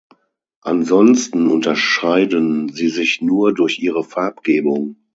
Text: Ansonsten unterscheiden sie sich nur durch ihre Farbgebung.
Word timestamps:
Ansonsten 0.63 1.47
unterscheiden 1.47 2.69
sie 2.69 2.89
sich 2.89 3.21
nur 3.21 3.53
durch 3.53 3.77
ihre 3.77 4.03
Farbgebung. 4.03 4.95